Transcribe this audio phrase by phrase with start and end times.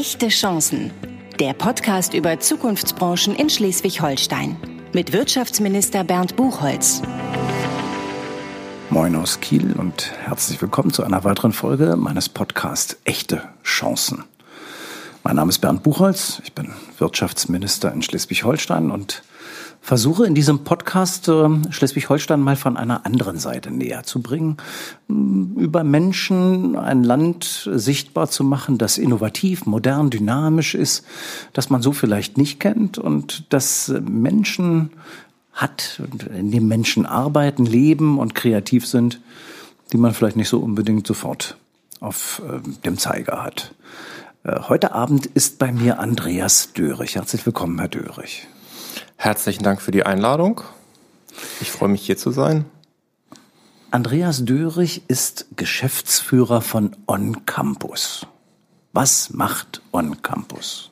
[0.00, 0.92] Echte Chancen.
[1.38, 4.56] Der Podcast über Zukunftsbranchen in Schleswig-Holstein.
[4.94, 7.02] Mit Wirtschaftsminister Bernd Buchholz.
[8.88, 14.24] Moin aus Kiel und herzlich willkommen zu einer weiteren Folge meines Podcasts Echte Chancen.
[15.22, 19.22] Mein Name ist Bernd Buchholz, ich bin Wirtschaftsminister in Schleswig-Holstein und
[19.80, 24.58] versuche in diesem Podcast äh, Schleswig-Holstein mal von einer anderen Seite näher zu bringen,
[25.08, 31.04] über Menschen ein Land sichtbar zu machen, das innovativ, modern, dynamisch ist,
[31.52, 34.90] das man so vielleicht nicht kennt und das Menschen
[35.52, 36.00] hat,
[36.36, 39.20] in dem Menschen arbeiten, leben und kreativ sind,
[39.92, 41.56] die man vielleicht nicht so unbedingt sofort
[42.00, 43.74] auf äh, dem Zeiger hat.
[44.44, 47.16] Äh, heute Abend ist bei mir Andreas Dörrich.
[47.16, 48.46] Herzlich willkommen, Herr Dörrich.
[49.22, 50.62] Herzlichen Dank für die Einladung.
[51.60, 52.64] Ich freue mich hier zu sein.
[53.90, 58.26] Andreas Dörrich ist Geschäftsführer von On Campus.
[58.94, 60.90] Was macht On Campus?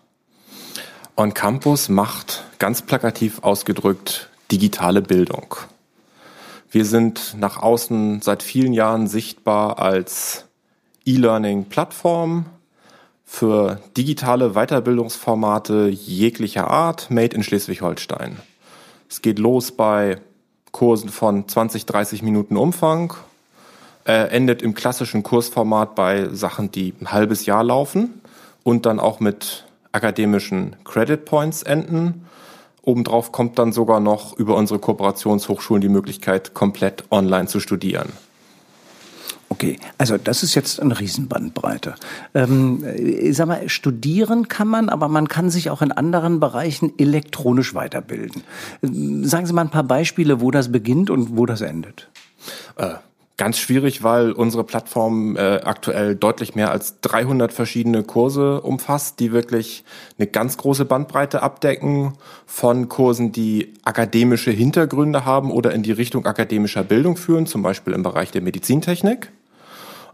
[1.17, 5.57] On Campus macht ganz plakativ ausgedrückt digitale Bildung.
[6.71, 10.45] Wir sind nach außen seit vielen Jahren sichtbar als
[11.07, 12.45] E-Learning-Plattform,
[13.31, 18.39] für digitale Weiterbildungsformate jeglicher Art, made in Schleswig-Holstein.
[19.09, 20.17] Es geht los bei
[20.73, 23.13] Kursen von 20, 30 Minuten Umfang,
[24.07, 28.23] äh, endet im klassischen Kursformat bei Sachen, die ein halbes Jahr laufen
[28.65, 32.27] und dann auch mit akademischen Credit Points enden.
[32.81, 38.11] Obendrauf kommt dann sogar noch über unsere Kooperationshochschulen die Möglichkeit, komplett online zu studieren.
[39.51, 41.95] Okay, also das ist jetzt eine Riesenbandbreite.
[42.35, 46.93] Ähm, ich sag mal, studieren kann man, aber man kann sich auch in anderen Bereichen
[46.99, 48.43] elektronisch weiterbilden.
[48.83, 52.09] Sagen Sie mal ein paar Beispiele, wo das beginnt und wo das endet.
[52.77, 52.95] Äh,
[53.39, 59.33] ganz schwierig, weil unsere Plattform äh, aktuell deutlich mehr als 300 verschiedene Kurse umfasst, die
[59.33, 59.85] wirklich
[60.19, 66.27] eine ganz große Bandbreite abdecken von Kursen, die akademische Hintergründe haben oder in die Richtung
[66.27, 69.31] akademischer Bildung führen, zum Beispiel im Bereich der Medizintechnik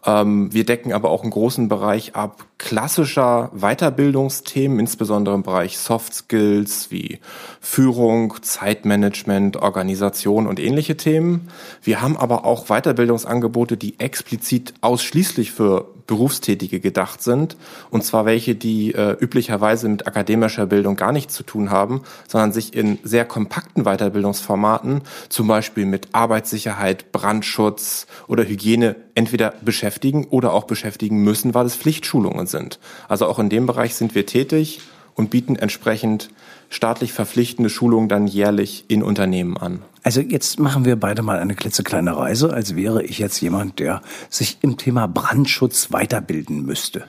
[0.06, 6.90] wir decken aber auch einen großen Bereich ab klassischer Weiterbildungsthemen, insbesondere im Bereich Soft Skills
[6.90, 7.20] wie
[7.60, 11.48] Führung, Zeitmanagement, Organisation und ähnliche Themen.
[11.82, 17.56] Wir haben aber auch Weiterbildungsangebote, die explizit ausschließlich für Berufstätige gedacht sind.
[17.90, 22.52] Und zwar welche, die äh, üblicherweise mit akademischer Bildung gar nichts zu tun haben, sondern
[22.52, 30.52] sich in sehr kompakten Weiterbildungsformaten, zum Beispiel mit Arbeitssicherheit, Brandschutz oder Hygiene, entweder beschäftigen oder
[30.52, 32.78] auch beschäftigen müssen, weil es Pflichtschulungen sind.
[33.08, 34.80] Also auch in dem Bereich sind wir tätig
[35.14, 36.30] und bieten entsprechend
[36.68, 39.82] staatlich verpflichtende Schulungen dann jährlich in Unternehmen an.
[40.02, 44.02] Also jetzt machen wir beide mal eine klitzekleine Reise, als wäre ich jetzt jemand, der
[44.28, 47.04] sich im Thema Brandschutz weiterbilden müsste.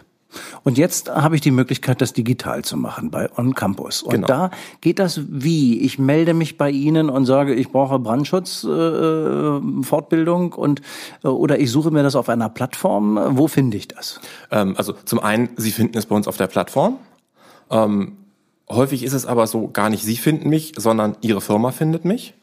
[0.63, 4.01] Und jetzt habe ich die Möglichkeit, das digital zu machen bei On Campus.
[4.01, 4.27] Und genau.
[4.27, 4.51] da
[4.81, 5.79] geht das wie?
[5.81, 10.81] Ich melde mich bei Ihnen und sage, ich brauche Brandschutz äh, äh und
[11.23, 13.19] äh, oder ich suche mir das auf einer Plattform.
[13.37, 14.19] Wo finde ich das?
[14.51, 16.97] Ähm, also zum einen, Sie finden es bei uns auf der Plattform.
[17.69, 18.17] Ähm,
[18.69, 22.33] Häufig ist es aber so, gar nicht Sie finden mich, sondern Ihre Firma findet mich.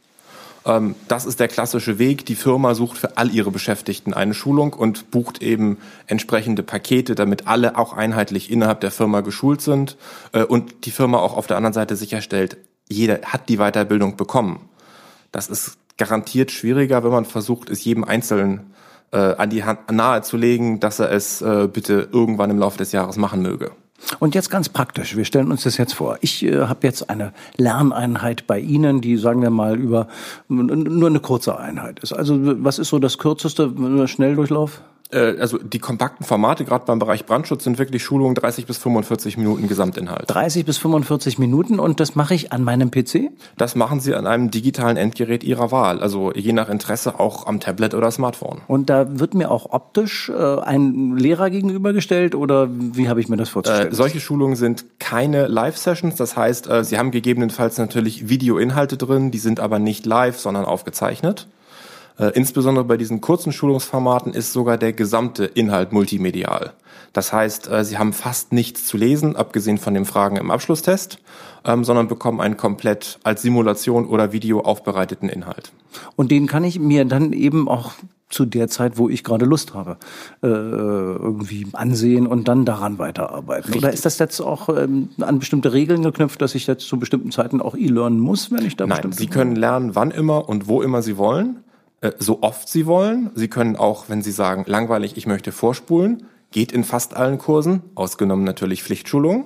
[0.64, 2.26] Ähm, das ist der klassische Weg.
[2.26, 7.46] Die Firma sucht für all ihre Beschäftigten eine Schulung und bucht eben entsprechende Pakete, damit
[7.46, 9.96] alle auch einheitlich innerhalb der Firma geschult sind
[10.32, 12.56] äh, und die Firma auch auf der anderen Seite sicherstellt,
[12.88, 14.68] jeder hat die Weiterbildung bekommen.
[15.32, 18.72] Das ist garantiert schwieriger, wenn man versucht, es jedem Einzelnen
[19.12, 22.78] äh, an die Hand nahe zu legen, dass er es äh, bitte irgendwann im Laufe
[22.78, 23.72] des Jahres machen möge.
[24.18, 26.18] Und jetzt ganz praktisch, wir stellen uns das jetzt vor.
[26.20, 30.08] Ich äh, habe jetzt eine Lerneinheit bei Ihnen, die sagen wir mal über
[30.48, 32.12] nur eine kurze Einheit ist.
[32.12, 33.72] Also was ist so das kürzeste
[34.06, 34.82] Schnelldurchlauf?
[35.12, 39.36] Äh, also die kompakten Formate, gerade beim Bereich Brandschutz, sind wirklich Schulungen 30 bis 45
[39.36, 40.24] Minuten Gesamtinhalt.
[40.28, 43.30] 30 bis 45 Minuten und das mache ich an meinem PC?
[43.56, 47.60] Das machen Sie an einem digitalen Endgerät Ihrer Wahl, also je nach Interesse auch am
[47.60, 48.62] Tablet oder Smartphone.
[48.66, 53.36] Und da wird mir auch optisch äh, ein Lehrer gegenübergestellt oder wie habe ich mir
[53.36, 53.92] das vorzustellen?
[53.92, 59.30] Äh, solche Schulungen sind keine Live-Sessions, das heißt, äh, Sie haben gegebenenfalls natürlich Videoinhalte drin,
[59.30, 61.46] die sind aber nicht live, sondern aufgezeichnet.
[62.18, 66.72] Äh, insbesondere bei diesen kurzen Schulungsformaten ist sogar der gesamte Inhalt multimedial.
[67.12, 71.18] Das heißt, äh, Sie haben fast nichts zu lesen, abgesehen von den Fragen im Abschlusstest,
[71.64, 75.72] ähm, sondern bekommen einen komplett als Simulation oder Video aufbereiteten Inhalt.
[76.16, 77.92] Und den kann ich mir dann eben auch
[78.32, 79.98] zu der Zeit, wo ich gerade Lust habe,
[80.42, 83.64] äh, irgendwie ansehen und dann daran weiterarbeiten.
[83.64, 83.82] Richtig.
[83.82, 87.30] Oder ist das jetzt auch ähm, an bestimmte Regeln geknüpft, dass ich jetzt zu bestimmten
[87.30, 90.80] Zeiten auch e-lernen muss, wenn ich da Nein, Sie können lernen, wann immer und wo
[90.80, 91.62] immer Sie wollen.
[92.02, 93.30] Äh, so oft Sie wollen.
[93.34, 97.82] Sie können auch, wenn Sie sagen, langweilig, ich möchte vorspulen, geht in fast allen Kursen,
[97.94, 99.44] ausgenommen natürlich Pflichtschulungen.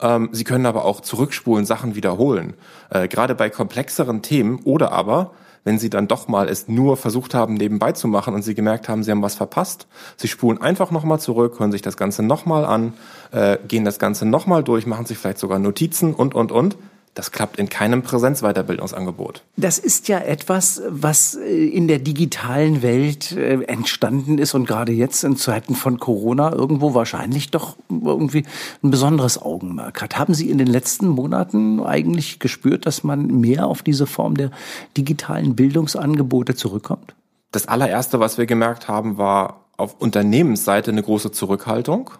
[0.00, 2.54] Ähm, Sie können aber auch zurückspulen, Sachen wiederholen.
[2.90, 5.32] Äh, gerade bei komplexeren Themen oder aber
[5.64, 8.88] wenn Sie dann doch mal es nur versucht haben, nebenbei zu machen und Sie gemerkt
[8.88, 9.88] haben, Sie haben was verpasst.
[10.16, 12.92] Sie spulen einfach nochmal zurück, hören sich das Ganze nochmal an,
[13.32, 16.76] äh, gehen das Ganze nochmal durch, machen sich vielleicht sogar Notizen und, und, und.
[17.16, 19.42] Das klappt in keinem Präsenzweiterbildungsangebot.
[19.56, 24.92] Das ist ja etwas, was äh, in der digitalen Welt äh, entstanden ist und gerade
[24.92, 28.44] jetzt in Zeiten von Corona irgendwo wahrscheinlich doch irgendwie
[28.82, 30.18] ein besonderes Augenmerk hat.
[30.18, 34.50] Haben Sie in den letzten Monaten eigentlich gespürt, dass man mehr auf diese Form der
[34.98, 37.14] digitalen Bildungsangebote zurückkommt?
[37.50, 42.10] Das allererste, was wir gemerkt haben, war auf Unternehmensseite eine große Zurückhaltung,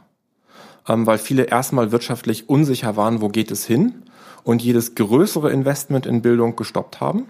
[0.87, 4.03] weil viele erstmal wirtschaftlich unsicher waren, wo geht es hin
[4.45, 7.27] und jedes größere Investment in Bildung gestoppt haben,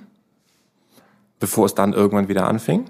[1.40, 2.84] bevor es dann irgendwann wieder anfing.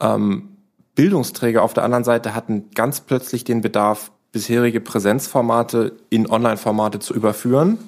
[0.00, 0.56] Ähm,
[0.94, 7.14] Bildungsträger auf der anderen Seite hatten ganz plötzlich den Bedarf, bisherige Präsenzformate in Online-Formate zu
[7.14, 7.78] überführen,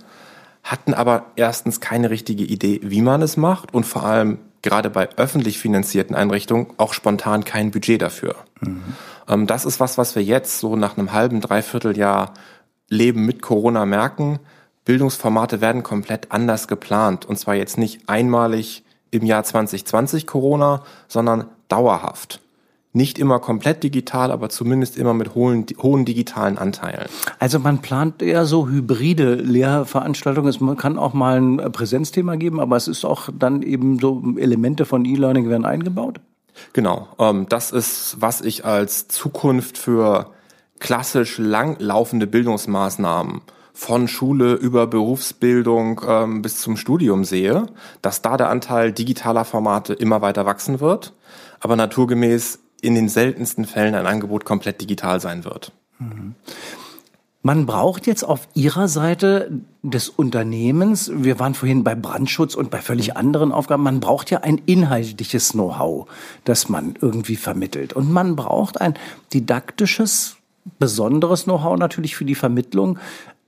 [0.62, 5.08] hatten aber erstens keine richtige Idee, wie man es macht und vor allem gerade bei
[5.16, 8.34] öffentlich finanzierten Einrichtungen auch spontan kein Budget dafür.
[8.61, 8.82] Mhm.
[9.28, 12.34] Ähm, das ist was, was wir jetzt so nach einem halben, dreiviertel Jahr
[12.88, 14.40] Leben mit Corona merken.
[14.84, 17.25] Bildungsformate werden komplett anders geplant.
[17.26, 22.40] Und zwar jetzt nicht einmalig im Jahr 2020 Corona, sondern dauerhaft.
[22.96, 27.06] Nicht immer komplett digital, aber zumindest immer mit hohen, hohen digitalen Anteilen.
[27.41, 30.49] Also man plant eher so hybride Lehrveranstaltungen.
[30.49, 34.85] Es kann auch mal ein Präsenzthema geben, aber es ist auch dann eben so Elemente
[34.85, 36.20] von E-Learning werden eingebaut?
[36.73, 37.08] Genau.
[37.19, 40.31] Ähm, das ist, was ich als Zukunft für
[40.79, 43.40] klassisch langlaufende Bildungsmaßnahmen
[43.73, 47.67] von Schule über Berufsbildung ähm, bis zum Studium sehe,
[48.02, 51.12] dass da der Anteil digitaler Formate immer weiter wachsen wird,
[51.58, 55.72] aber naturgemäß in den seltensten Fällen ein Angebot komplett digital sein wird.
[55.98, 56.34] Mhm.
[57.46, 59.50] Man braucht jetzt auf Ihrer Seite
[59.82, 64.40] des Unternehmens, wir waren vorhin bei Brandschutz und bei völlig anderen Aufgaben, man braucht ja
[64.40, 66.06] ein inhaltliches Know-how,
[66.44, 67.92] das man irgendwie vermittelt.
[67.92, 68.94] Und man braucht ein
[69.34, 70.37] didaktisches,
[70.78, 72.98] besonderes Know-how natürlich für die Vermittlung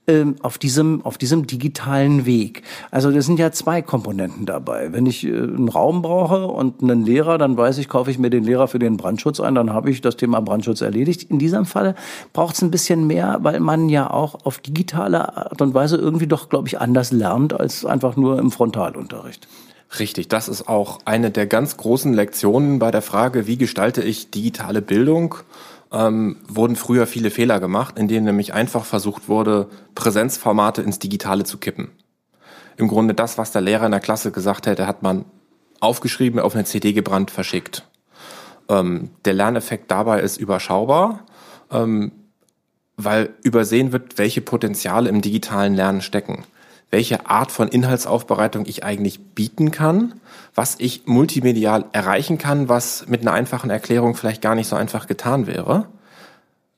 [0.09, 2.63] ähm, auf diesem, auf diesem digitalen Weg.
[2.91, 4.93] Also das sind ja zwei Komponenten dabei.
[4.93, 8.29] Wenn ich äh, einen Raum brauche und einen Lehrer, dann weiß ich, kaufe ich mir
[8.29, 11.23] den Lehrer für den Brandschutz ein, dann habe ich das Thema Brandschutz erledigt.
[11.23, 11.93] In diesem Fall
[12.31, 16.27] braucht es ein bisschen mehr, weil man ja auch auf digitale Art und Weise irgendwie
[16.27, 19.49] doch, glaube ich, anders lernt als einfach nur im Frontalunterricht.
[19.99, 24.31] Richtig, das ist auch eine der ganz großen Lektionen bei der Frage, wie gestalte ich
[24.31, 25.35] digitale Bildung
[25.91, 31.43] ähm, wurden früher viele Fehler gemacht, in denen nämlich einfach versucht wurde, Präsenzformate ins Digitale
[31.43, 31.91] zu kippen.
[32.77, 35.25] Im Grunde das, was der Lehrer in der Klasse gesagt hätte, hat man
[35.79, 37.87] aufgeschrieben, auf eine CD gebrannt, verschickt.
[38.69, 41.25] Ähm, der Lerneffekt dabei ist überschaubar,
[41.71, 42.11] ähm,
[42.95, 46.45] weil übersehen wird, welche Potenziale im digitalen Lernen stecken
[46.89, 50.15] welche Art von Inhaltsaufbereitung ich eigentlich bieten kann,
[50.55, 55.07] was ich multimedial erreichen kann, was mit einer einfachen Erklärung vielleicht gar nicht so einfach
[55.07, 55.87] getan wäre.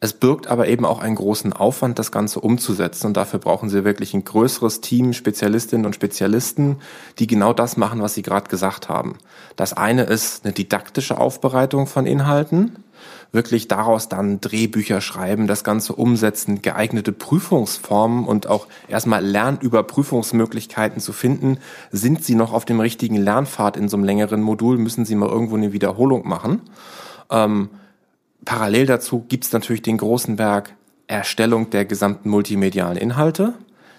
[0.01, 3.07] Es birgt aber eben auch einen großen Aufwand, das Ganze umzusetzen.
[3.07, 6.77] Und dafür brauchen Sie wirklich ein größeres Team, Spezialistinnen und Spezialisten,
[7.19, 9.17] die genau das machen, was Sie gerade gesagt haben.
[9.57, 12.83] Das eine ist eine didaktische Aufbereitung von Inhalten
[13.31, 21.13] wirklich daraus dann Drehbücher schreiben, das Ganze umsetzen, geeignete Prüfungsformen und auch erstmal Lernüberprüfungsmöglichkeiten zu
[21.13, 21.57] finden.
[21.91, 24.77] Sind Sie noch auf dem richtigen Lernpfad in so einem längeren Modul?
[24.77, 26.61] Müssen Sie mal irgendwo eine Wiederholung machen?
[27.29, 27.69] Ähm,
[28.45, 30.73] parallel dazu gibt's natürlich den großen Berg
[31.07, 33.53] Erstellung der gesamten multimedialen Inhalte.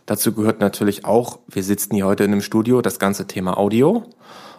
[0.07, 4.05] Dazu gehört natürlich auch, wir sitzen hier heute in einem Studio, das ganze Thema Audio.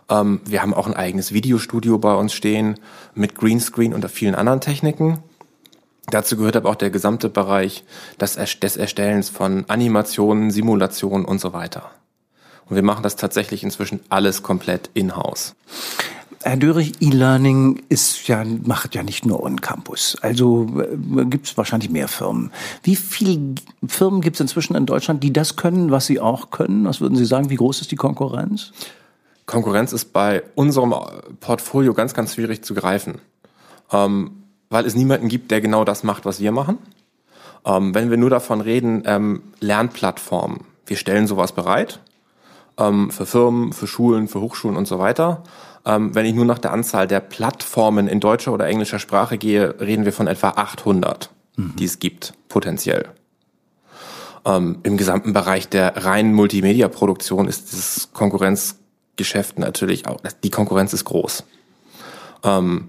[0.10, 2.80] Ähm, wir haben auch ein eigenes Videostudio bei uns stehen
[3.14, 5.20] mit Greenscreen und vielen anderen Techniken.
[6.10, 7.84] Dazu gehört aber auch der gesamte Bereich
[8.20, 11.92] des, des Erstellens von Animationen, Simulationen und so weiter.
[12.70, 15.56] Und wir machen das tatsächlich inzwischen alles komplett in-house.
[16.44, 20.18] Herr Dörrich, E-Learning ist ja, macht ja nicht nur On-Campus.
[20.22, 22.52] Also äh, gibt es wahrscheinlich mehr Firmen.
[22.82, 23.56] Wie viele
[23.88, 26.86] Firmen gibt es inzwischen in Deutschland, die das können, was sie auch können?
[26.86, 27.52] Was würden Sie sagen?
[27.52, 28.72] Wie groß ist die Konkurrenz?
[29.52, 30.96] Konkurrenz ist bei unserem
[31.42, 33.20] Portfolio ganz, ganz schwierig zu greifen,
[33.92, 36.78] ähm, weil es niemanden gibt, der genau das macht, was wir machen.
[37.66, 42.00] Ähm, wenn wir nur davon reden, ähm, Lernplattformen, wir stellen sowas bereit
[42.78, 45.44] ähm, für Firmen, für Schulen, für Hochschulen und so weiter.
[45.86, 49.80] Ähm, wenn ich nur nach der Anzahl der Plattformen in deutscher oder englischer Sprache gehe,
[49.82, 51.76] reden wir von etwa 800, mhm.
[51.78, 53.10] die es gibt, potenziell.
[54.46, 58.81] Ähm, Im gesamten Bereich der reinen Multimedia-Produktion ist das Konkurrenz
[59.22, 61.44] Geschäft natürlich auch, die Konkurrenz ist groß.
[62.44, 62.88] Ähm,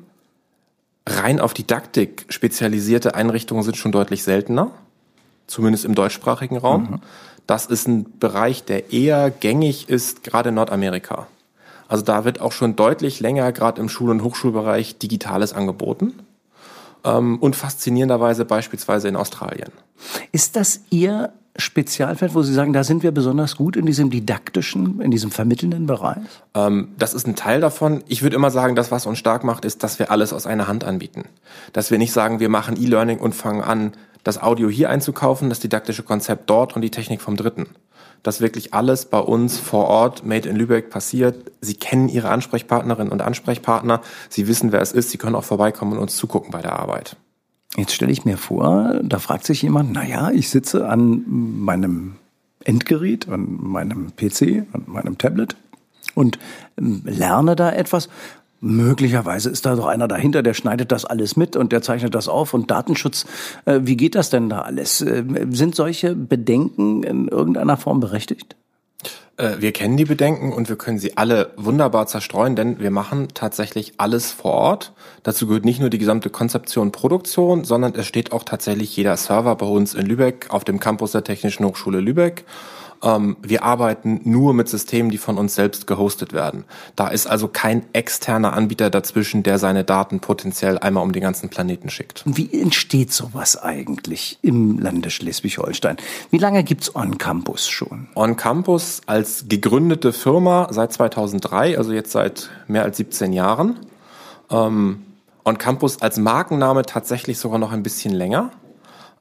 [1.07, 4.71] rein auf Didaktik spezialisierte Einrichtungen sind schon deutlich seltener,
[5.47, 6.83] zumindest im deutschsprachigen Raum.
[6.83, 7.01] Mhm.
[7.47, 11.27] Das ist ein Bereich, der eher gängig ist, gerade in Nordamerika.
[11.87, 16.15] Also da wird auch schon deutlich länger, gerade im Schul- und Hochschulbereich, Digitales angeboten.
[17.05, 19.71] Ähm, und faszinierenderweise beispielsweise in Australien.
[20.31, 25.01] Ist das Ihr Spezialfeld, wo Sie sagen, da sind wir besonders gut in diesem didaktischen,
[25.03, 26.23] in diesem vermittelnden Bereich?
[26.55, 28.03] Ähm, das ist ein Teil davon.
[28.09, 30.67] Ich würde immer sagen, das, was uns stark macht, ist, dass wir alles aus einer
[30.67, 31.25] Hand anbieten.
[31.75, 33.93] Dass wir nicht sagen, wir machen E-Learning und fangen an,
[34.25, 37.67] das Audio hier einzukaufen, das didaktische Konzept dort und die Technik vom Dritten.
[38.23, 41.51] Dass wirklich alles bei uns vor Ort, Made in Lübeck, passiert.
[41.61, 44.01] Sie kennen Ihre Ansprechpartnerinnen und Ansprechpartner.
[44.29, 45.11] Sie wissen, wer es ist.
[45.11, 47.17] Sie können auch vorbeikommen und uns zugucken bei der Arbeit.
[47.77, 52.17] Jetzt stelle ich mir vor, da fragt sich jemand, na ja, ich sitze an meinem
[52.65, 55.57] Endgerät, an meinem PC, an meinem Tablet
[56.15, 56.39] und
[56.79, 58.09] ähm, lerne da etwas.
[58.61, 62.29] Möglicherweise ist da doch einer dahinter, der schneidet das alles mit und der zeichnet das
[62.29, 63.27] auf und Datenschutz,
[63.65, 65.01] äh, wie geht das denn da alles?
[65.01, 68.55] Äh, sind solche Bedenken in irgendeiner Form berechtigt?
[69.37, 73.29] Äh, wir kennen die Bedenken und wir können sie alle wunderbar zerstreuen, denn wir machen
[73.35, 74.93] tatsächlich alles vor Ort.
[75.23, 79.55] Dazu gehört nicht nur die gesamte Konzeption, Produktion, sondern es steht auch tatsächlich jeder Server
[79.57, 82.45] bei uns in Lübeck auf dem Campus der Technischen Hochschule Lübeck
[83.03, 86.65] ähm, wir arbeiten nur mit Systemen, die von uns selbst gehostet werden.
[86.97, 91.49] Da ist also kein externer Anbieter dazwischen, der seine Daten potenziell einmal um den ganzen
[91.49, 92.23] Planeten schickt.
[92.27, 95.97] Wie entsteht sowas eigentlich im Lande Schleswig-Holstein?
[96.31, 98.09] Wie lange gibt's On Campus schon?
[98.15, 103.81] On Campus als gegründete Firma seit 2003, also jetzt seit mehr als 17 Jahren.
[104.51, 105.03] Ähm,
[105.45, 108.51] On Campus als Markenname tatsächlich sogar noch ein bisschen länger.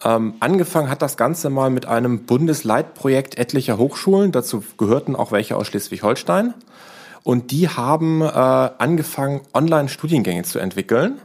[0.03, 4.31] Ähm, angefangen hat das Ganze mal mit einem Bundesleitprojekt etlicher Hochschulen.
[4.31, 6.53] Dazu gehörten auch welche aus Schleswig-Holstein.
[7.23, 11.19] Und die haben äh, angefangen, Online-Studiengänge zu entwickeln.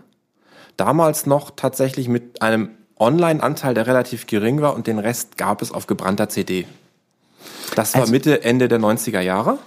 [0.76, 5.72] Damals noch tatsächlich mit einem Online-Anteil, der relativ gering war und den Rest gab es
[5.72, 6.66] auf gebrannter CD.
[7.74, 9.58] Das war also, Mitte, Ende der 90er Jahre.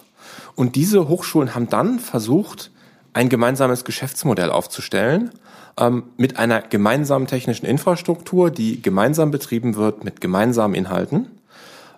[0.55, 2.71] Und diese Hochschulen haben dann versucht,
[3.13, 5.31] ein gemeinsames Geschäftsmodell aufzustellen
[5.79, 11.27] ähm, mit einer gemeinsamen technischen Infrastruktur, die gemeinsam betrieben wird mit gemeinsamen Inhalten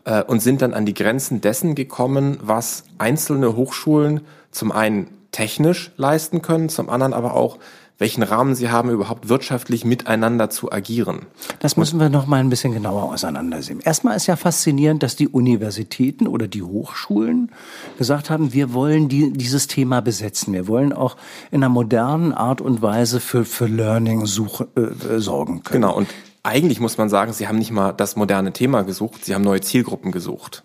[0.05, 5.91] äh, und sind dann an die Grenzen dessen gekommen, was einzelne Hochschulen zum einen technisch
[5.97, 7.57] leisten können, zum anderen aber auch
[8.01, 11.27] welchen Rahmen sie haben, überhaupt wirtschaftlich miteinander zu agieren.
[11.59, 13.79] Das müssen wir noch mal ein bisschen genauer auseinandersehen.
[13.79, 17.51] Erstmal ist ja faszinierend, dass die Universitäten oder die Hochschulen
[17.99, 20.51] gesagt haben, wir wollen die, dieses Thema besetzen.
[20.51, 21.15] Wir wollen auch
[21.51, 25.83] in einer modernen Art und Weise für, für Learning such, äh, sorgen können.
[25.83, 25.95] Genau.
[25.95, 26.07] Und
[26.41, 29.61] eigentlich muss man sagen, sie haben nicht mal das moderne Thema gesucht, sie haben neue
[29.61, 30.63] Zielgruppen gesucht.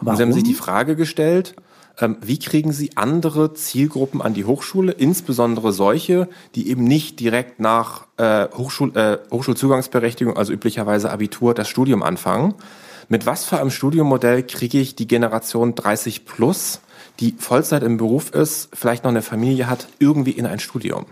[0.00, 0.10] Warum?
[0.12, 1.56] Und sie haben sich die Frage gestellt,
[2.20, 8.06] wie kriegen Sie andere Zielgruppen an die Hochschule, insbesondere solche, die eben nicht direkt nach
[8.16, 12.54] äh, Hochschul, äh, Hochschulzugangsberechtigung, also üblicherweise Abitur, das Studium anfangen?
[13.08, 16.80] Mit was für einem Studiummodell kriege ich die Generation 30 plus,
[17.20, 21.06] die Vollzeit im Beruf ist, vielleicht noch eine Familie hat, irgendwie in ein Studium?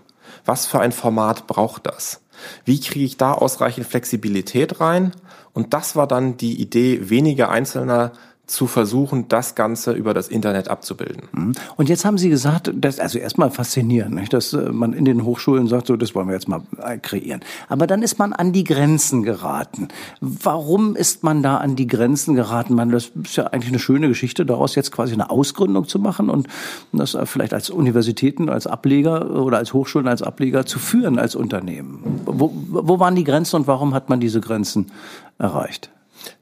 [0.45, 2.21] Was für ein Format braucht das?
[2.65, 5.13] Wie kriege ich da ausreichend Flexibilität rein?
[5.53, 8.13] Und das war dann die Idee weniger einzelner
[8.47, 11.23] zu versuchen, das Ganze über das Internet abzubilden.
[11.33, 11.53] Mhm.
[11.77, 15.25] Und jetzt haben Sie gesagt, das, also erstmal faszinierend, nicht, dass äh, man in den
[15.25, 17.41] Hochschulen sagt, so, das wollen wir jetzt mal äh, kreieren.
[17.69, 19.89] Aber dann ist man an die Grenzen geraten.
[20.21, 22.75] Warum ist man da an die Grenzen geraten?
[22.75, 26.31] Man, das ist ja eigentlich eine schöne Geschichte, daraus jetzt quasi eine Ausgründung zu machen
[26.31, 26.47] und
[26.93, 31.35] das äh, vielleicht als Universitäten, als Ableger oder als Hochschulen als Ableger zu führen als
[31.35, 32.23] Unternehmen.
[32.27, 34.93] Wo, wo waren die Grenzen und warum hat man diese Grenzen
[35.39, 35.91] erreicht?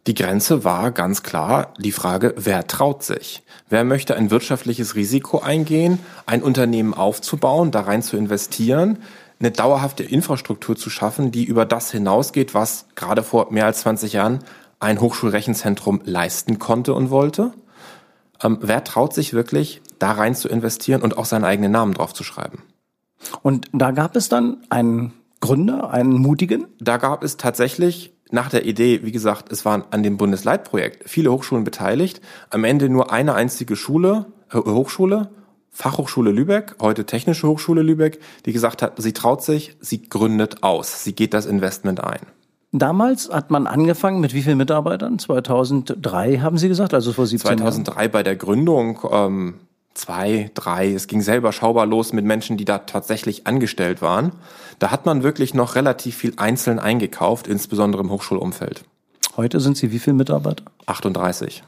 [0.06, 3.42] Die Grenze war ganz klar die Frage, wer traut sich?
[3.68, 8.98] Wer möchte ein wirtschaftliches Risiko eingehen, ein Unternehmen aufzubauen, da rein zu investieren,
[9.40, 14.12] eine dauerhafte Infrastruktur zu schaffen, die über das hinausgeht, was gerade vor mehr als 20
[14.12, 14.40] Jahren
[14.80, 17.52] ein Hochschulrechenzentrum leisten konnte und wollte?
[18.42, 22.12] Ähm, wer traut sich wirklich, da rein zu investieren und auch seinen eigenen Namen drauf
[22.12, 22.62] zu schreiben?
[23.42, 26.66] Und da gab es dann einen Gründer, einen mutigen?
[26.80, 31.30] Da gab es tatsächlich nach der Idee, wie gesagt, es waren an dem Bundesleitprojekt viele
[31.30, 35.30] Hochschulen beteiligt, am Ende nur eine einzige Schule, äh, Hochschule,
[35.70, 41.02] Fachhochschule Lübeck, heute Technische Hochschule Lübeck, die gesagt hat, sie traut sich, sie gründet aus,
[41.02, 42.20] sie geht das Investment ein.
[42.70, 45.18] Damals hat man angefangen mit wie vielen Mitarbeitern?
[45.20, 48.10] 2003 haben Sie gesagt, also vor 17 2003 Jahren.
[48.10, 48.98] bei der Gründung.
[49.12, 49.54] Ähm,
[49.94, 50.92] zwei, drei.
[50.92, 54.32] Es ging selber schaubar los mit Menschen, die da tatsächlich angestellt waren.
[54.78, 58.84] Da hat man wirklich noch relativ viel einzeln eingekauft, insbesondere im Hochschulumfeld.
[59.36, 60.64] Heute sind Sie wie viele Mitarbeiter?
[60.86, 61.62] 38.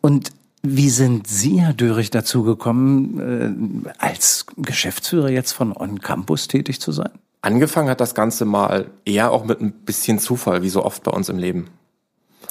[0.00, 0.30] Und
[0.62, 6.80] Wie sind Sie, Herr Dörrich, dazu gekommen, äh, als Geschäftsführer jetzt von On Campus tätig
[6.80, 7.10] zu sein?
[7.42, 11.12] Angefangen hat das Ganze mal eher auch mit ein bisschen Zufall, wie so oft bei
[11.12, 11.68] uns im Leben.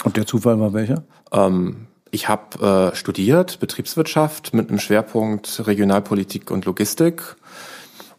[0.06, 1.04] Und der Zufall war welcher?
[1.34, 7.36] Ähm, ich habe äh, studiert Betriebswirtschaft mit einem Schwerpunkt Regionalpolitik und Logistik.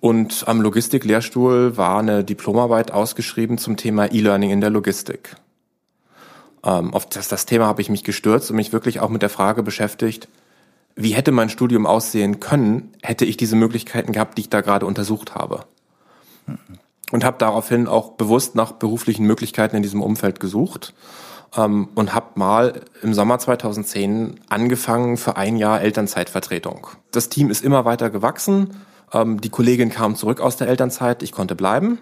[0.01, 5.37] Und am Logistiklehrstuhl war eine Diplomarbeit ausgeschrieben zum Thema E-Learning in der Logistik.
[6.65, 9.31] Ähm, auf das, das Thema habe ich mich gestürzt und mich wirklich auch mit der
[9.31, 10.29] Frage beschäftigt,
[10.95, 14.87] wie hätte mein Studium aussehen können, hätte ich diese Möglichkeiten gehabt, die ich da gerade
[14.87, 15.65] untersucht habe.
[17.11, 20.93] Und habe daraufhin auch bewusst nach beruflichen Möglichkeiten in diesem Umfeld gesucht
[21.57, 26.89] ähm, und habe mal im Sommer 2010 angefangen für ein Jahr Elternzeitvertretung.
[27.11, 28.77] Das Team ist immer weiter gewachsen.
[29.13, 31.99] Ähm, die Kollegin kam zurück aus der Elternzeit, ich konnte bleiben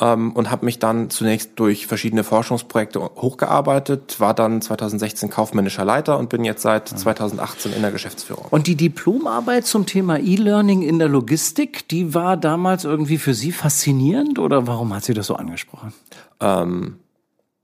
[0.00, 6.18] ähm, und habe mich dann zunächst durch verschiedene Forschungsprojekte hochgearbeitet, war dann 2016 kaufmännischer Leiter
[6.18, 8.46] und bin jetzt seit 2018 in der Geschäftsführung.
[8.50, 13.52] Und die Diplomarbeit zum Thema E-Learning in der Logistik, die war damals irgendwie für Sie
[13.52, 15.92] faszinierend oder warum hat sie das so angesprochen?
[16.40, 16.96] Ähm,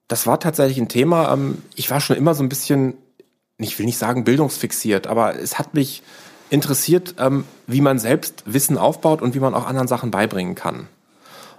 [0.08, 1.32] das war tatsächlich ein Thema.
[1.32, 2.94] Ähm, ich war schon immer so ein bisschen,
[3.58, 6.02] ich will nicht sagen bildungsfixiert, aber es hat mich
[6.50, 10.88] interessiert, ähm, wie man selbst Wissen aufbaut und wie man auch anderen Sachen beibringen kann.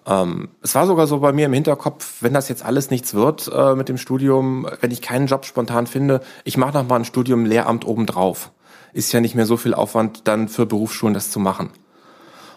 [0.07, 3.51] Ähm, es war sogar so bei mir im Hinterkopf, wenn das jetzt alles nichts wird
[3.53, 7.05] äh, mit dem Studium, wenn ich keinen Job spontan finde, ich mache noch mal ein
[7.05, 8.51] Studium Lehramt obendrauf.
[8.91, 11.69] Ist ja nicht mehr so viel Aufwand dann für Berufsschulen das zu machen.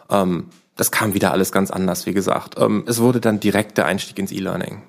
[0.08, 2.56] Das kam wieder alles ganz anders, wie gesagt.
[2.86, 4.80] Es wurde dann direkt der Einstieg ins E-Learning.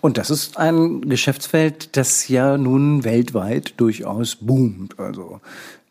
[0.00, 4.98] Und das ist ein Geschäftsfeld, das ja nun weltweit durchaus boomt.
[4.98, 5.40] Also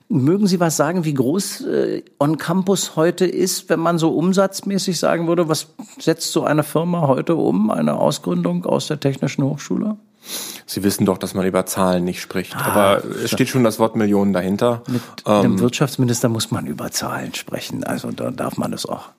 [0.09, 4.99] Mögen Sie was sagen, wie groß äh, On Campus heute ist, wenn man so umsatzmäßig
[4.99, 9.97] sagen würde, was setzt so eine Firma heute um, eine Ausgründung aus der Technischen Hochschule?
[10.67, 12.55] Sie wissen doch, dass man über Zahlen nicht spricht.
[12.55, 14.83] Ah, Aber es steht schon das Wort Millionen dahinter.
[14.87, 17.83] Mit ähm, dem Wirtschaftsminister muss man über Zahlen sprechen.
[17.83, 19.09] Also da darf man es auch.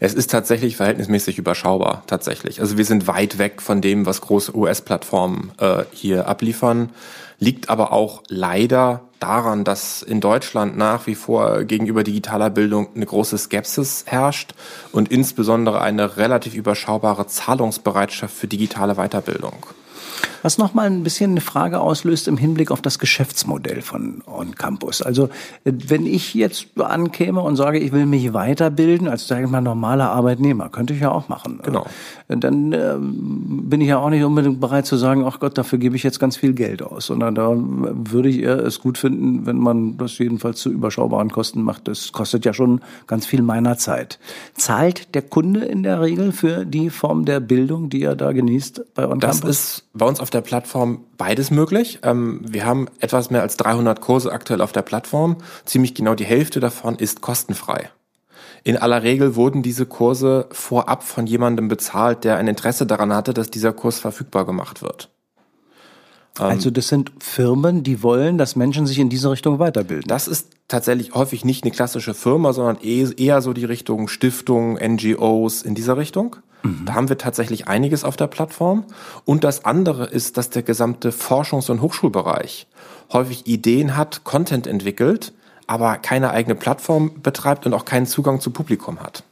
[0.00, 2.60] Es ist tatsächlich verhältnismäßig überschaubar, tatsächlich.
[2.60, 6.90] Also wir sind weit weg von dem, was große US-Plattformen äh, hier abliefern
[7.38, 13.06] liegt aber auch leider daran, dass in Deutschland nach wie vor gegenüber digitaler Bildung eine
[13.06, 14.54] große Skepsis herrscht
[14.92, 19.66] und insbesondere eine relativ überschaubare Zahlungsbereitschaft für digitale Weiterbildung.
[20.42, 25.02] Was nochmal ein bisschen eine Frage auslöst im Hinblick auf das Geschäftsmodell von On Campus.
[25.02, 25.28] Also
[25.64, 30.10] wenn ich jetzt ankäme und sage, ich will mich weiterbilden als, sage ich mal, normaler
[30.10, 31.60] Arbeitnehmer, könnte ich ja auch machen.
[31.62, 31.86] Genau.
[32.28, 35.96] Dann äh, bin ich ja auch nicht unbedingt bereit zu sagen, ach Gott, dafür gebe
[35.96, 39.58] ich jetzt ganz viel Geld aus, sondern da würde ich eher es gut finden, wenn
[39.58, 41.88] man das jedenfalls zu überschaubaren Kosten macht.
[41.88, 44.18] Das kostet ja schon ganz viel meiner Zeit.
[44.54, 48.94] Zahlt der Kunde in der Regel für die Form der Bildung, die er da genießt
[48.94, 49.40] bei On Campus?
[49.40, 52.00] Das ist bei uns auf der Plattform beides möglich.
[52.02, 55.36] Ähm, wir haben etwas mehr als 300 Kurse aktuell auf der Plattform.
[55.64, 57.90] Ziemlich genau die Hälfte davon ist kostenfrei.
[58.64, 63.34] In aller Regel wurden diese Kurse vorab von jemandem bezahlt, der ein Interesse daran hatte,
[63.34, 65.10] dass dieser Kurs verfügbar gemacht wird.
[66.38, 70.08] Ähm, also das sind Firmen, die wollen, dass Menschen sich in diese Richtung weiterbilden.
[70.08, 74.74] Das ist tatsächlich häufig nicht eine klassische Firma, sondern eh, eher so die Richtung Stiftung,
[74.74, 76.36] NGOs in dieser Richtung.
[76.62, 76.84] Mhm.
[76.86, 78.84] Da haben wir tatsächlich einiges auf der Plattform.
[79.24, 82.66] Und das andere ist, dass der gesamte Forschungs- und Hochschulbereich
[83.12, 85.32] häufig Ideen hat, Content entwickelt,
[85.66, 89.24] aber keine eigene Plattform betreibt und auch keinen Zugang zu Publikum hat.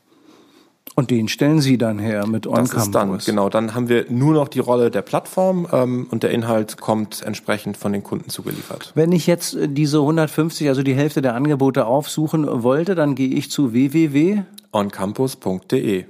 [0.94, 4.06] Und den stellen Sie dann her mit On das Ist dann, genau, dann haben wir
[4.08, 8.30] nur noch die Rolle der Plattform ähm, und der Inhalt kommt entsprechend von den Kunden
[8.30, 8.92] zugeliefert.
[8.94, 13.28] Wenn ich jetzt äh, diese 150, also die Hälfte der Angebote aufsuchen wollte, dann gehe
[13.28, 16.06] ich zu www.oncampus.de.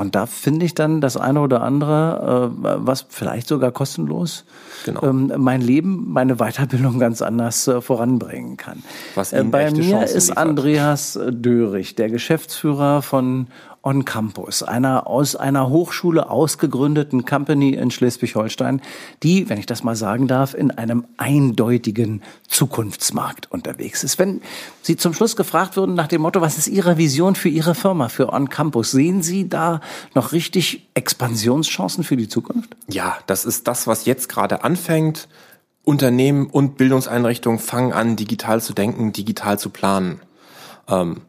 [0.00, 4.46] Und da finde ich dann das eine oder andere, äh, was vielleicht sogar kostenlos
[4.86, 5.02] genau.
[5.02, 8.82] ähm, mein Leben, meine Weiterbildung ganz anders äh, voranbringen kann.
[9.14, 10.38] Was äh, Bei mir Chancen ist liefert.
[10.38, 13.48] Andreas Dörich, der Geschäftsführer von
[13.82, 18.82] On Campus, einer aus einer Hochschule ausgegründeten Company in Schleswig-Holstein,
[19.22, 24.18] die, wenn ich das mal sagen darf, in einem eindeutigen Zukunftsmarkt unterwegs ist.
[24.18, 24.42] Wenn
[24.82, 28.10] Sie zum Schluss gefragt würden nach dem Motto, was ist Ihre Vision für Ihre Firma,
[28.10, 29.80] für On Campus, sehen Sie da
[30.14, 32.76] noch richtig Expansionschancen für die Zukunft?
[32.88, 35.26] Ja, das ist das, was jetzt gerade anfängt.
[35.84, 40.20] Unternehmen und Bildungseinrichtungen fangen an, digital zu denken, digital zu planen.
[40.86, 41.22] Ähm,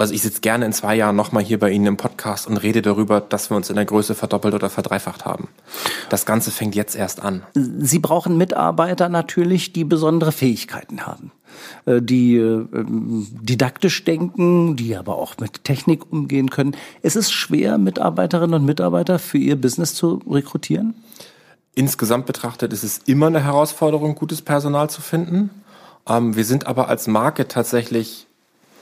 [0.00, 2.82] also ich sitze gerne in zwei Jahren nochmal hier bei Ihnen im Podcast und rede
[2.82, 5.48] darüber, dass wir uns in der Größe verdoppelt oder verdreifacht haben.
[6.08, 7.42] Das Ganze fängt jetzt erst an.
[7.54, 11.32] Sie brauchen Mitarbeiter natürlich, die besondere Fähigkeiten haben
[11.84, 16.76] äh, die äh, didaktisch denken, die aber auch mit Technik umgehen können.
[17.02, 20.94] Es ist schwer, Mitarbeiterinnen und Mitarbeiter für ihr Business zu rekrutieren?
[21.74, 25.50] Insgesamt betrachtet ist es immer eine Herausforderung, gutes Personal zu finden.
[26.08, 28.26] Ähm, wir sind aber als Marke tatsächlich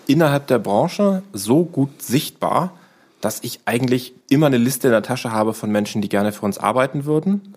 [0.09, 2.73] innerhalb der Branche so gut sichtbar,
[3.21, 6.47] dass ich eigentlich immer eine Liste in der Tasche habe von Menschen, die gerne für
[6.47, 7.55] uns arbeiten würden,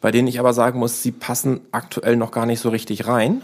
[0.00, 3.42] bei denen ich aber sagen muss, sie passen aktuell noch gar nicht so richtig rein.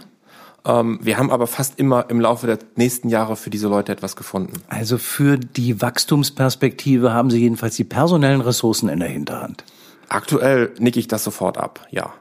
[0.64, 4.16] Ähm, wir haben aber fast immer im Laufe der nächsten Jahre für diese Leute etwas
[4.16, 4.62] gefunden.
[4.68, 9.64] Also für die Wachstumsperspektive haben Sie jedenfalls die personellen Ressourcen in der Hinterhand.
[10.08, 12.12] Aktuell nicke ich das sofort ab, ja.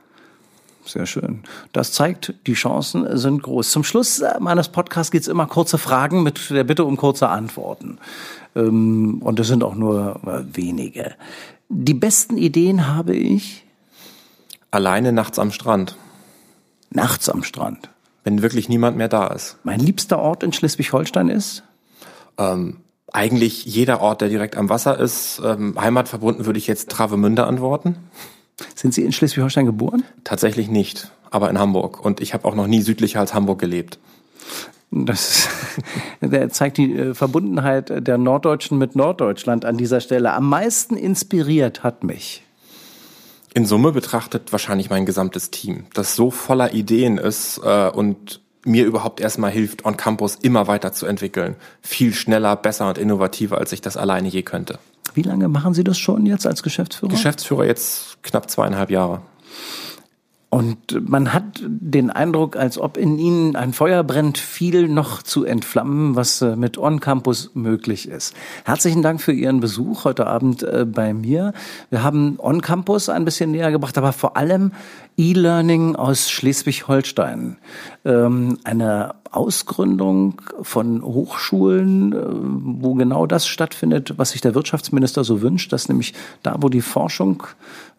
[0.85, 1.43] Sehr schön.
[1.73, 3.71] Das zeigt, die Chancen sind groß.
[3.71, 7.99] Zum Schluss meines Podcasts gibt es immer kurze Fragen mit der Bitte um kurze Antworten.
[8.55, 10.19] Ähm, und das sind auch nur
[10.53, 11.15] wenige.
[11.69, 13.65] Die besten Ideen habe ich.
[14.71, 15.97] Alleine nachts am Strand.
[16.89, 17.89] Nachts am Strand.
[18.23, 19.57] Wenn wirklich niemand mehr da ist.
[19.63, 21.63] Mein liebster Ort in Schleswig-Holstein ist?
[22.37, 22.77] Ähm,
[23.11, 25.41] eigentlich jeder Ort, der direkt am Wasser ist.
[25.43, 27.95] Ähm, heimatverbunden würde ich jetzt Travemünde antworten.
[28.75, 30.03] Sind Sie in Schleswig-Holstein geboren?
[30.23, 32.03] Tatsächlich nicht, aber in Hamburg.
[32.03, 33.99] Und ich habe auch noch nie südlicher als Hamburg gelebt.
[34.91, 35.47] Das
[36.21, 40.33] der zeigt die äh, Verbundenheit der Norddeutschen mit Norddeutschland an dieser Stelle.
[40.33, 42.43] Am meisten inspiriert hat mich.
[43.53, 48.85] In Summe betrachtet wahrscheinlich mein gesamtes Team, das so voller Ideen ist äh, und mir
[48.85, 51.55] überhaupt erstmal hilft, on Campus immer weiter zu entwickeln.
[51.81, 54.79] Viel schneller, besser und innovativer, als ich das alleine je könnte.
[55.13, 57.11] Wie lange machen Sie das schon jetzt als Geschäftsführer?
[57.11, 59.21] Geschäftsführer jetzt knapp zweieinhalb Jahre.
[60.53, 65.45] Und man hat den Eindruck, als ob in ihnen ein Feuer brennt, viel noch zu
[65.45, 68.35] entflammen, was äh, mit On Campus möglich ist.
[68.65, 71.53] Herzlichen Dank für Ihren Besuch heute Abend äh, bei mir.
[71.89, 74.73] Wir haben On Campus ein bisschen näher gebracht, aber vor allem
[75.21, 77.57] E-Learning aus Schleswig-Holstein.
[78.05, 82.17] Ähm, eine Ausgründung von Hochschulen, äh,
[82.81, 86.81] wo genau das stattfindet, was sich der Wirtschaftsminister so wünscht, dass nämlich da, wo die
[86.81, 87.43] Forschung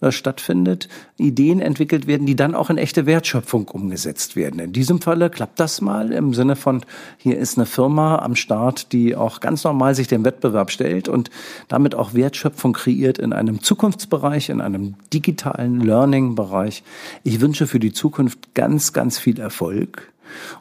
[0.00, 4.58] äh, stattfindet, Ideen entwickelt werden, die dann auch in echte Wertschöpfung umgesetzt werden.
[4.58, 6.84] In diesem Falle klappt das mal im Sinne von,
[7.16, 11.30] hier ist eine Firma am Start, die auch ganz normal sich dem Wettbewerb stellt und
[11.68, 16.82] damit auch Wertschöpfung kreiert in einem Zukunftsbereich, in einem digitalen Learning-Bereich.
[17.22, 20.12] Ich wünsche für die Zukunft ganz, ganz viel Erfolg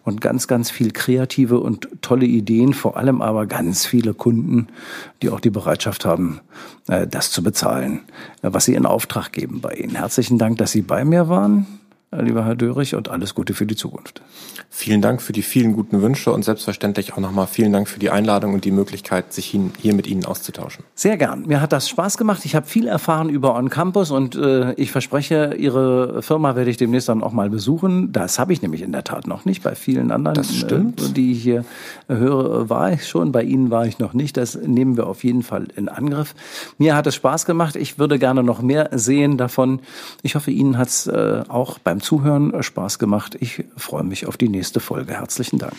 [0.03, 4.67] und ganz, ganz viel kreative und tolle Ideen, vor allem aber ganz viele Kunden,
[5.21, 6.41] die auch die Bereitschaft haben,
[6.87, 8.01] äh, das zu bezahlen,
[8.41, 9.95] äh, was sie in Auftrag geben bei Ihnen.
[9.95, 11.65] Herzlichen Dank, dass Sie bei mir waren,
[12.11, 14.21] lieber Herr Dörrich, und alles Gute für die Zukunft.
[14.69, 18.09] Vielen Dank für die vielen guten Wünsche und selbstverständlich auch nochmal vielen Dank für die
[18.09, 20.83] Einladung und die Möglichkeit, sich hier mit Ihnen auszutauschen.
[20.95, 21.45] Sehr gern.
[21.45, 22.45] Mir hat das Spaß gemacht.
[22.45, 26.77] Ich habe viel erfahren über On Campus und äh, ich verspreche, Ihre Firma werde ich
[26.77, 28.11] demnächst dann auch mal besuchen.
[28.11, 29.63] Das habe ich nämlich in der Tat noch nicht.
[29.63, 31.01] Bei vielen anderen, das stimmt.
[31.01, 31.65] Äh, die ich hier
[32.07, 33.31] höre, war ich schon.
[33.31, 34.37] Bei Ihnen war ich noch nicht.
[34.37, 36.35] Das nehmen wir auf jeden Fall in Angriff.
[36.77, 37.75] Mir hat es Spaß gemacht.
[37.75, 39.79] Ich würde gerne noch mehr sehen davon.
[40.23, 43.37] Ich hoffe, Ihnen hat es äh, auch beim Zuhören Spaß gemacht.
[43.39, 45.13] Ich freue mich auf die nächste nächste Folge.
[45.13, 45.77] Herzlichen Dank.